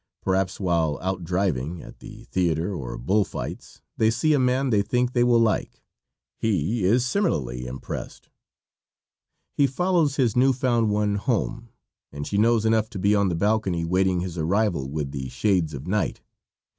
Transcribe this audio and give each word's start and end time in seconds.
Perhaps 0.23 0.59
while 0.59 0.97
out 0.99 1.23
driving, 1.23 1.83
at 1.83 1.99
the 1.99 2.23
theater 2.31 2.73
or 2.73 2.97
bull 2.97 3.23
fights, 3.23 3.83
they 3.97 4.09
see 4.09 4.33
a 4.33 4.39
man 4.39 4.71
they 4.71 4.81
think 4.81 5.13
they 5.13 5.23
will 5.23 5.37
like. 5.39 5.83
He 6.39 6.83
is 6.83 7.05
similarly 7.05 7.67
impressed. 7.67 8.27
He 9.53 9.67
follows 9.67 10.15
his 10.15 10.35
new 10.35 10.53
found 10.53 10.89
one 10.89 11.17
home, 11.17 11.69
and 12.11 12.25
she 12.25 12.39
knows 12.39 12.65
enough 12.65 12.89
to 12.89 12.97
be 12.97 13.13
on 13.13 13.29
the 13.29 13.35
balcony 13.35 13.83
awaiting 13.83 14.21
his 14.21 14.39
arrival 14.39 14.89
with 14.89 15.11
the 15.11 15.29
shades 15.29 15.75
of 15.75 15.85
night. 15.85 16.21